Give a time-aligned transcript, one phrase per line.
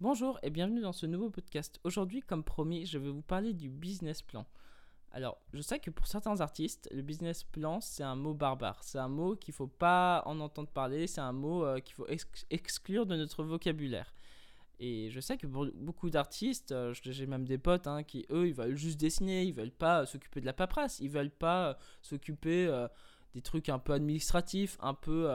[0.00, 1.78] Bonjour et bienvenue dans ce nouveau podcast.
[1.84, 4.46] Aujourd'hui, comme promis, je vais vous parler du business plan.
[5.12, 8.82] Alors, je sais que pour certains artistes, le business plan, c'est un mot barbare.
[8.82, 11.06] C'est un mot qu'il ne faut pas en entendre parler.
[11.06, 12.06] C'est un mot euh, qu'il faut
[12.48, 14.14] exclure de notre vocabulaire.
[14.82, 18.48] Et je sais que pour beaucoup d'artistes, euh, j'ai même des potes hein, qui, eux,
[18.48, 21.74] ils veulent juste dessiner, ils veulent pas s'occuper de la paperasse, ils veulent pas euh,
[22.00, 22.88] s'occuper euh,
[23.34, 25.28] des trucs un peu administratifs, un peu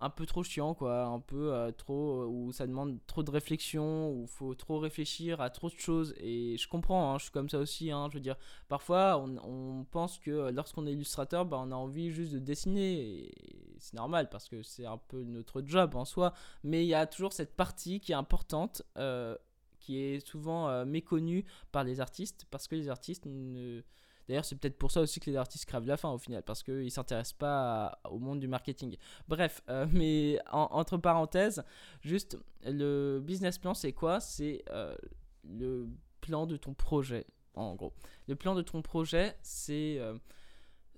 [0.00, 3.30] un peu trop chiant, quoi, un peu euh, trop, euh, où ça demande trop de
[3.30, 6.14] réflexion, où faut trop réfléchir à trop de choses.
[6.18, 8.36] Et je comprends, hein, je suis comme ça aussi, hein, je veux dire,
[8.68, 13.32] parfois on, pense que lorsqu'on est illustrateur, bah, on a envie juste de dessiner,
[13.78, 17.06] c'est normal parce que c'est un peu notre job en soi, mais il y a
[17.06, 18.82] toujours cette partie qui est importante.
[18.96, 19.36] Euh,
[19.78, 23.82] qui est souvent méconnue par les artistes parce que les artistes ne,
[24.28, 26.62] D'ailleurs, c'est peut-être pour ça aussi que les artistes crèvent la fin au final, parce
[26.62, 28.96] qu'ils ne s'intéressent pas au monde du marketing.
[29.28, 31.62] Bref, euh, mais entre parenthèses,
[32.00, 34.20] juste le business plan, c'est quoi?
[34.20, 34.96] C'est euh,
[35.44, 35.88] le
[36.20, 37.92] plan de ton projet, en gros.
[38.26, 39.98] Le plan de ton projet, c'est.
[39.98, 40.16] Euh,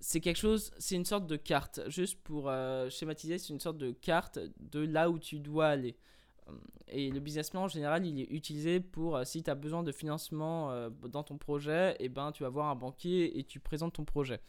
[0.01, 1.81] c'est quelque chose, c'est une sorte de carte.
[1.89, 2.53] Juste pour
[2.89, 5.97] schématiser, c'est une sorte de carte de là où tu dois aller.
[6.49, 6.53] Euh,
[6.89, 9.83] et le business plan en général, il est utilisé pour euh, si tu as besoin
[9.83, 13.45] de financement euh, dans ton projet, et eh ben tu vas voir un banquier et
[13.45, 14.41] tu présentes ton projet.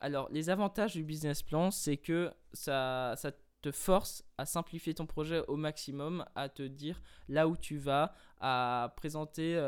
[0.00, 3.32] Alors, les avantages du business plan, c'est que ça, ça
[3.62, 8.12] te force à simplifier ton projet au maximum, à te dire là où tu vas,
[8.40, 9.58] à présenter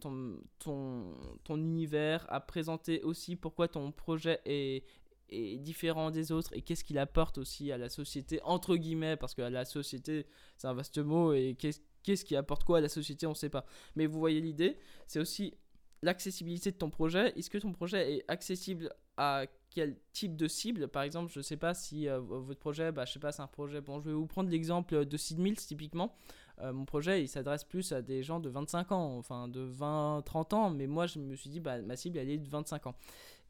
[0.00, 4.86] ton, ton, ton univers, à présenter aussi pourquoi ton projet est,
[5.32, 9.34] est différent des autres et qu'est-ce qu'il apporte aussi à la société, entre guillemets, parce
[9.34, 12.88] que la société, c'est un vaste mot, et qu'est-ce qu'est-ce qui apporte quoi à la
[12.88, 13.64] société, on ne sait pas.
[13.96, 15.54] Mais vous voyez l'idée, c'est aussi
[16.02, 17.32] l'accessibilité de ton projet.
[17.38, 20.88] Est-ce que ton projet est accessible à quel type de cible?
[20.88, 23.42] Par exemple, je ne sais pas si euh, votre projet, bah, je sais pas, c'est
[23.42, 23.80] un projet.
[23.80, 26.16] Bon, je vais vous prendre l'exemple de Sid Mills typiquement.
[26.60, 30.54] Euh, mon projet, il s'adresse plus à des gens de 25 ans, enfin de 20-30
[30.54, 32.94] ans, mais moi, je me suis dit, bah, ma cible, elle est de 25 ans.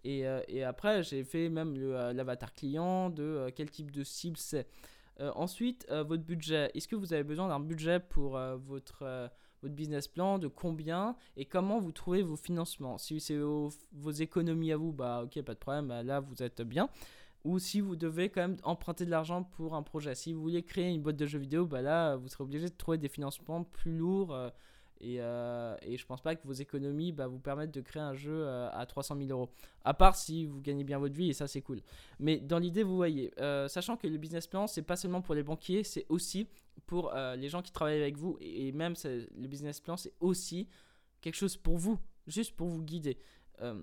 [0.04, 4.02] Et, euh, et après, j'ai fait même euh, l'avatar client, de euh, quel type de
[4.04, 4.66] cible c'est.
[5.34, 6.70] ensuite, votre budget.
[6.74, 9.30] Est-ce que vous avez besoin d'un budget pour votre
[9.62, 11.14] votre business plan, de combien?
[11.36, 12.98] Et comment vous trouvez vos financements?
[12.98, 13.70] Si c'est vos,
[14.18, 16.88] économies à vous, bah ok, pas de problème, bah, là vous êtes bien.
[17.44, 20.16] Ou si vous devez quand même emprunter de l'argent pour un projet.
[20.16, 22.74] Si vous voulez créer une boîte de jeux vidéo, bah là vous serez obligé de
[22.74, 24.36] trouver des financements plus lourds.
[25.02, 28.14] Et, euh, et, je pense pas que vos économies bah, vous permettent de créer un
[28.14, 29.50] jeu euh, à 300 000 euros.
[29.84, 31.80] À part si vous gagnez bien votre vie, et ça c'est cool.
[32.20, 35.34] Mais dans l'idée, vous voyez, euh, sachant que le business plan, c'est pas seulement pour
[35.34, 36.46] les banquiers, c'est aussi
[36.86, 38.38] pour les gens qui travaillent avec vous.
[38.40, 40.68] Et, même le business plan, c'est aussi
[41.20, 41.98] quelque chose pour vous,
[42.28, 43.18] juste pour vous guider.
[43.60, 43.82] Euh,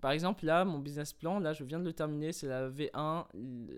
[0.00, 3.24] par exemple, là, mon business plan, là, je viens de le terminer, c'est la V1,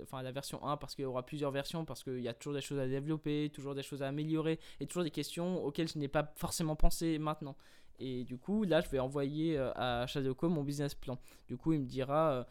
[0.02, 2.54] enfin la version 1, parce qu'il y aura plusieurs versions, parce qu'il y a toujours
[2.54, 5.98] des choses à développer, toujours des choses à améliorer, et toujours des questions auxquelles je
[5.98, 7.56] n'ai pas forcément pensé maintenant.
[7.98, 11.18] Et du coup, là, je vais envoyer euh, à Shadowco mon business plan.
[11.46, 12.44] Du coup, il me dira, euh,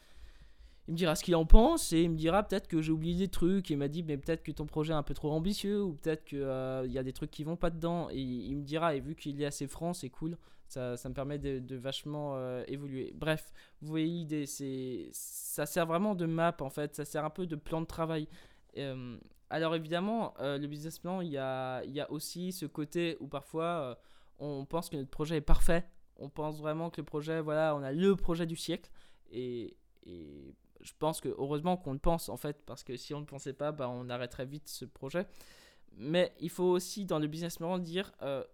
[0.88, 3.26] il me dira ce qu'il en pense, et il me dira peut-être que j'ai oublié
[3.26, 5.82] des trucs, il m'a dit, mais peut-être que ton projet est un peu trop ambitieux,
[5.82, 8.96] ou peut-être qu'il y a des trucs qui vont pas dedans, et il me dira,
[8.96, 10.38] et vu qu'il est assez franc, c'est cool.
[10.74, 13.12] Ça, me permet de, vachement euh, évoluer.
[13.14, 17.30] Bref, vous voyez l'idée, c'est, ça sert vraiment de map en fait, ça sert un
[17.30, 18.28] peu de plan de travail.
[18.78, 19.18] Euh,
[19.52, 23.28] alors évidemment, euh, le business plan, il y a, y a, aussi ce côté où
[23.28, 24.00] parfois
[24.40, 25.86] on pense que notre projet est parfait.
[26.18, 28.90] On pense vraiment que le projet, voilà, on a le projet du siècle.
[29.32, 33.26] Et, je pense que heureusement qu'on le pense en fait, parce que si on ne
[33.26, 35.28] pensait pas, bah, on arrêterait vite ce projet.
[35.96, 38.12] Mais il faut aussi dans le business plan dire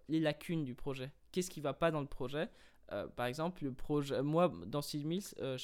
[0.10, 2.50] les lacunes du projet qu'est-ce qui va pas dans le projet.
[2.92, 5.58] Euh, par exemple, le projet, moi dans Steel Mills, euh,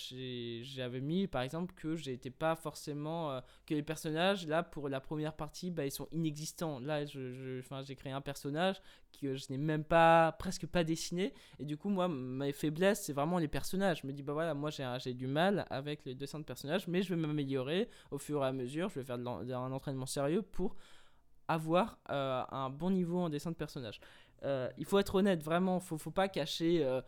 [0.63, 4.99] j'avais mis par exemple que j'étais pas forcément euh, que les personnages là pour la
[4.99, 6.79] première partie, bah, ils sont inexistants.
[6.79, 8.79] Là, je, j'ai créé un personnage
[9.19, 13.13] que je n'ai même pas presque pas dessiné et du coup moi ma faiblesse c'est
[13.13, 14.01] vraiment les personnages.
[14.01, 17.01] Je me dis bah voilà moi j'ai du mal avec les dessins de personnages, mais
[17.01, 18.89] je vais m'améliorer au fur et à mesure.
[18.89, 20.75] Je vais faire un entraînement sérieux pour
[21.47, 23.99] avoir un bon niveau en dessin de personnage.
[24.43, 27.01] Euh, il faut être honnête, vraiment, faut, faut pas cacher euh,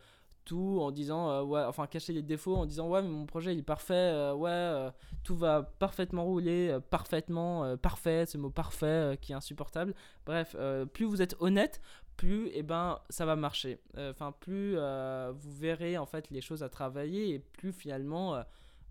[0.44, 3.52] tout en disant, euh, ouais, enfin cacher les défauts en disant, ouais, mais mon projet
[3.52, 4.90] il est parfait, ouais,
[5.24, 9.94] tout va parfaitement rouler, parfaitement, parfait, ce mot parfait qui est insupportable.
[10.26, 10.56] Bref,
[10.92, 11.80] plus vous êtes honnête,
[12.16, 13.78] plus eh ben, ça va marcher.
[13.96, 18.42] Enfin, plus vous verrez en fait les choses à travailler et plus finalement,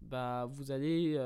[0.02, 1.20] bah, vous allez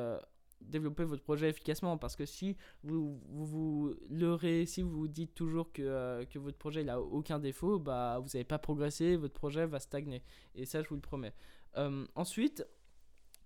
[0.61, 5.33] développer votre projet efficacement parce que si vous vous, vous leurrez, si vous vous dites
[5.33, 9.33] toujours que, euh, que votre projet n'a aucun défaut, bah, vous n'allez pas progresser, votre
[9.33, 10.23] projet va stagner.
[10.55, 11.33] Et ça, je vous le promets.
[11.77, 12.65] Euh, ensuite,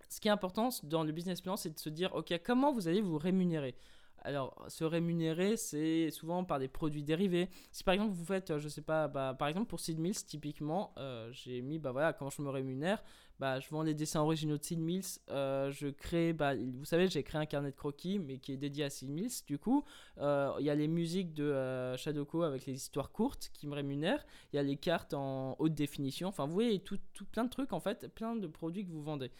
[0.08, 2.88] ce qui est important dans le business plan, c'est de se dire, OK, comment vous
[2.88, 3.76] allez vous rémunérer?
[4.26, 7.48] Alors, se rémunérer, c'est souvent par des produits dérivés.
[7.70, 10.16] Si par exemple vous faites, euh, je sais pas, bah, par exemple pour Sid Mills,
[10.26, 13.04] typiquement, euh, j'ai mis, bah voilà, comment je me rémunère,
[13.38, 17.06] bah je vends les dessins originaux de Sid Mills, euh, je crée, bah, vous savez,
[17.06, 19.84] j'ai créé un carnet de croquis, mais qui est dédié à Sid Mills, du coup.
[20.18, 24.56] Il y a les musiques de Shadowco avec les histoires courtes qui me rémunèrent, il
[24.56, 27.72] y a les cartes en haute définition, enfin vous voyez, tout, tout plein de trucs
[27.72, 29.30] en fait, plein de produits que vous vendez.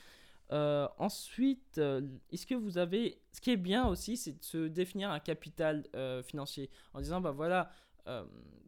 [0.52, 3.19] Euh, ensuite, euh, est-ce que vous avez.
[3.32, 7.20] Ce qui est bien aussi, c'est de se définir un capital euh, financier en disant,
[7.20, 7.70] bah voilà.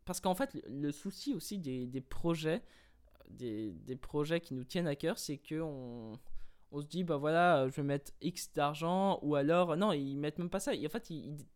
[0.04, 2.62] parce qu'en fait, le, souci aussi des, des projets,
[3.30, 6.18] des, des, projets qui nous tiennent à cœur, c'est qu'on on
[6.80, 10.50] se dit, bah voilà, je vais mettre X d'argent, ou alors, non, ils mettent même
[10.50, 10.72] pas ça.
[10.72, 11.10] En fait,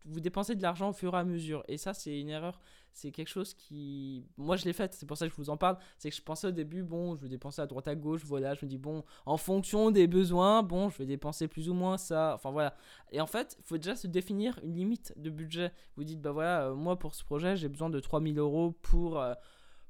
[0.05, 1.63] vous dépensez de l'argent au fur et à mesure.
[1.67, 2.59] Et ça, c'est une erreur.
[2.93, 4.25] C'est quelque chose qui.
[4.37, 5.77] Moi, je l'ai fait, c'est pour ça que je vous en parle.
[5.97, 8.53] C'est que je pensais au début, bon, je vais dépenser à droite à gauche, voilà.
[8.55, 11.97] Je me dis, bon, en fonction des besoins, bon, je vais dépenser plus ou moins
[11.97, 12.33] ça.
[12.35, 12.75] Enfin, voilà.
[13.11, 15.71] Et en fait, il faut déjà se définir une limite de budget.
[15.95, 19.19] Vous dites, bah voilà, euh, moi, pour ce projet, j'ai besoin de 3000 euros pour.
[19.19, 19.33] Euh,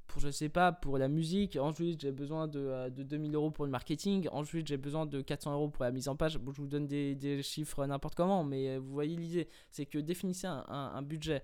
[0.06, 1.56] pour, je sais pas, pour la musique.
[1.56, 4.28] Ensuite, j'ai besoin de, 2000 euh, euros pour le marketing.
[4.32, 6.32] Ensuite, j'ai besoin de 400 euros pour la mise en page.
[6.32, 9.48] je vous donne des, chiffres n'importe comment, mais euh, vous voyez l'idée.
[9.70, 11.42] C'est que définissez un, budget.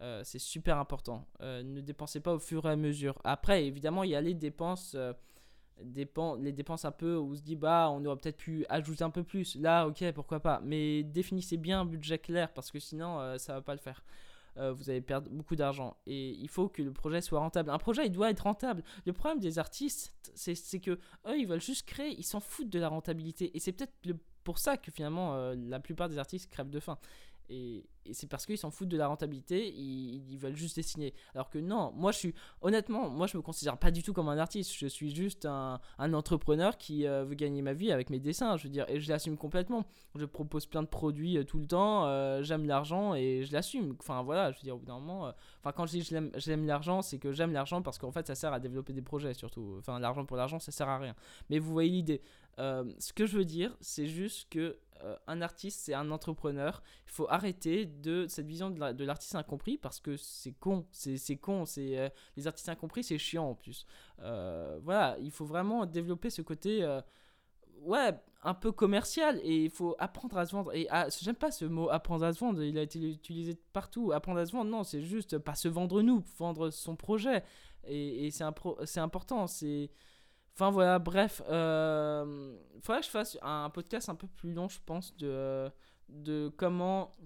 [0.00, 1.26] Euh, c'est super important.
[1.40, 3.18] ne dépensez pas au fur et à mesure.
[3.24, 4.96] Après, évidemment, il y a les dépenses,
[5.78, 9.10] les dépenses un peu où on se dit, bah, on aurait peut-être pu ajouter un
[9.10, 9.56] peu plus.
[9.56, 10.60] Là, ok, pourquoi pas.
[10.64, 14.02] Mais définissez bien un budget clair parce que sinon, ça va pas le faire.
[14.58, 15.96] Euh, vous allez perdre beaucoup d'argent.
[16.06, 17.70] Et il faut que le projet soit rentable.
[17.70, 18.82] Un projet, il doit être rentable.
[19.06, 20.92] Le problème des artistes, c'est que
[21.26, 23.56] eux, ils veulent juste créer, ils s'en foutent de la rentabilité.
[23.56, 23.94] Et c'est peut-être
[24.44, 26.98] pour ça que finalement, euh, la plupart des artistes crèvent de faim.
[27.52, 31.14] Et, c'est parce qu'ils s'en foutent de la rentabilité, ils, veulent juste dessiner.
[31.36, 34.28] Alors que non, moi je suis, honnêtement, moi je me considère pas du tout comme
[34.28, 38.18] un artiste, je suis juste un, entrepreneur qui euh, veut gagner ma vie avec mes
[38.18, 39.84] dessins, je veux dire, et je l'assume complètement.
[40.16, 43.94] Je propose plein de produits euh, tout le temps, euh, j'aime l'argent et je l'assume.
[44.00, 47.02] Enfin voilà, je veux dire, au bout d'un moment, enfin quand je dis j'aime l'argent,
[47.02, 49.76] c'est que j'aime l'argent parce qu'en fait ça sert à développer des projets surtout.
[49.78, 51.14] Enfin l'argent pour l'argent, ça sert à rien.
[51.50, 52.20] Mais vous voyez l'idée.
[52.58, 56.82] Ce que je veux dire, c'est juste que euh, un artiste, c'est un entrepreneur.
[57.06, 60.86] Il faut arrêter de cette vision de l'artiste incompris parce que c'est con.
[60.92, 61.64] C'est con.
[61.78, 63.86] Euh, les artistes incompris, c'est chiant en plus.
[64.20, 66.86] Euh, voilà, il faut vraiment développer ce côté,
[67.80, 68.12] ouais,
[68.44, 70.72] un peu commercial et il faut apprendre à se vendre.
[70.72, 70.88] Et
[71.20, 72.62] j'aime pas ce mot apprendre à se vendre.
[72.62, 74.12] Il a été utilisé partout.
[74.12, 77.42] Apprendre à se vendre, non, c'est juste pas se vendre nous, vendre son projet.
[77.84, 78.44] Et, et c'est
[79.00, 79.46] important.
[79.48, 79.90] C'est
[80.54, 84.80] Enfin voilà, bref, euh, faudrait que je fasse un podcast un peu plus long, je
[84.84, 85.70] pense, de,
[86.08, 87.16] de comment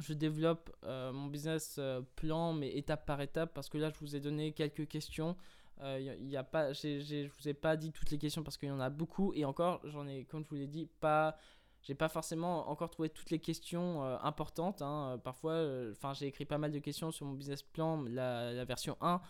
[0.00, 3.98] je développe euh, mon business euh, plan, mais étape par étape, parce que là, je
[4.00, 5.36] vous ai donné quelques questions.
[5.80, 8.72] Il y a pas, je vous ai pas dit toutes les questions parce qu'il y
[8.72, 11.36] en a beaucoup, et encore, j'en ai, comme je vous l'ai dit, pas
[11.82, 14.82] j'ai pas forcément encore trouvé toutes les questions importantes.
[14.82, 15.20] Hein.
[15.22, 18.96] Parfois, enfin, j'ai écrit pas mal de questions sur mon business plan, la, la version
[19.00, 19.20] 1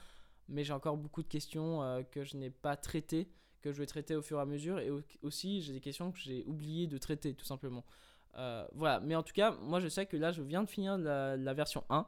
[0.48, 3.28] mais j'ai encore beaucoup de questions euh, que je n'ai pas traitées,
[3.60, 4.90] que je vais traiter au fur et à mesure, et
[5.22, 7.84] aussi j'ai des questions que j'ai oublié de traiter tout simplement.
[8.36, 10.96] Euh, voilà, mais en tout cas, moi je sais que là je viens de finir
[10.96, 12.06] la, version 1,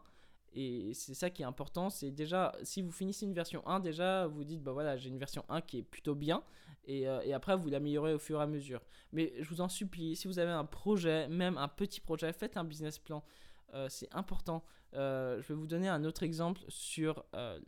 [0.52, 4.26] et c'est ça qui est important, c'est déjà, si vous finissez une version 1, déjà
[4.26, 6.42] vous dites, bah voilà, j'ai une version 1 qui est plutôt bien,
[6.88, 8.80] euh, et après vous l'améliorez au fur et à mesure.
[9.12, 12.56] Mais je vous en supplie, si vous avez un projet, même un petit projet, faites
[12.56, 13.24] un business plan.
[13.88, 14.64] C'est important.
[14.94, 17.58] Euh, je vais vous donner un autre exemple sur euh,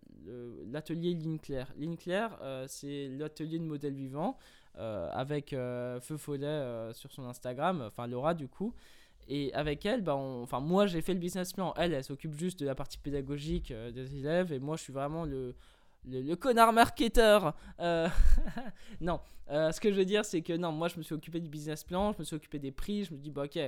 [0.66, 1.73] l'atelier Linclair.
[1.76, 4.38] Linclair, euh, c'est l'atelier de modèle vivant
[4.75, 8.75] avec Feu Follet sur son Instagram, enfin Laura du coup.
[9.28, 11.75] Et avec elle, bah enfin moi j'ai fait le business plan.
[11.76, 15.26] Elle, elle s'occupe juste de la partie pédagogique des élèves et moi je suis vraiment
[15.26, 15.54] le,
[16.09, 17.54] le, connard marketeur.
[17.80, 18.09] Euh,
[19.00, 21.40] non, euh, ce que je veux dire, c'est que non, moi je me suis occupé
[21.40, 23.59] du business plan, je me suis occupé des prix, je me dis, bah ok,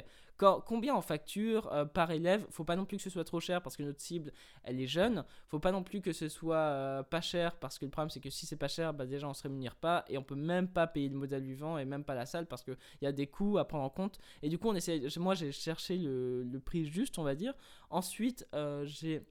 [0.64, 2.44] combien en facture euh, par élève?
[2.50, 4.32] Faut pas non plus que ce soit trop cher parce que notre cible,
[4.64, 5.24] elle est jeune.
[5.48, 8.30] Faut pas non plus que ce soit pas cher parce que le problème, c'est que
[8.30, 10.86] si c'est pas cher, bah déjà on se rémunère pas et on peut même pas
[10.86, 13.58] payer le modèle vivant et même pas la salle parce qu'il y a des coûts
[13.58, 14.18] à prendre en compte.
[14.42, 17.54] Et du coup, on essaie, moi j'ai cherché le, le, prix juste, on va dire.
[17.90, 18.48] Ensuite,
[18.84, 19.22] j'ai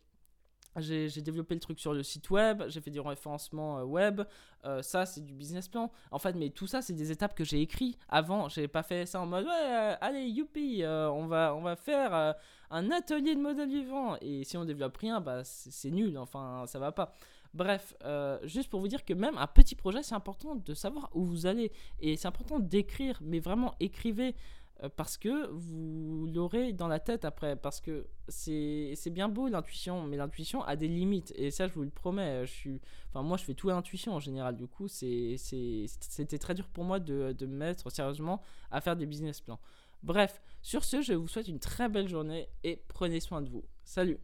[0.77, 4.21] j'ai développé le truc sur le site web, j'ai fait du référencement euh, web,
[4.65, 5.91] euh, ça c'est du business plan.
[6.11, 8.49] En fait, mais tout ça c'est des étapes que j'ai écrit avant.
[8.49, 12.35] J'ai pas fait ça en mode ouais, euh, allez youpi, on va on va faire
[12.71, 16.17] un atelier de modèle vivant et si on développe rien, bah c'est nul.
[16.17, 17.13] Enfin, ça va pas.
[17.53, 17.95] Bref,
[18.43, 21.45] juste pour vous dire que même un petit projet, c'est important de savoir où vous
[21.45, 24.35] allez et c'est important d'écrire, mais vraiment écrivez.
[24.81, 27.55] Euh, parce que vous l'aurez dans la tête après.
[27.55, 31.33] Parce que c'est bien beau l'intuition, mais l'intuition a des limites.
[31.35, 32.45] Et ça, je vous le promets.
[32.45, 34.55] Je suis, enfin, moi, je fais tout à l'intuition en général.
[34.55, 39.05] Du coup, c'était très dur pour moi de, de me mettre sérieusement à faire des
[39.05, 39.59] business plans.
[40.01, 43.63] Bref, sur ce, je vous souhaite une très belle journée et prenez soin de vous.
[43.85, 44.19] Salut